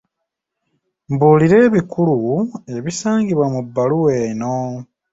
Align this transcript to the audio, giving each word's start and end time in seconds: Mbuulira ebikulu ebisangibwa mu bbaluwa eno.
Mbuulira 1.11 1.55
ebikulu 1.67 2.17
ebisangibwa 2.75 3.45
mu 3.53 3.59
bbaluwa 3.65 4.11
eno. 4.25 4.57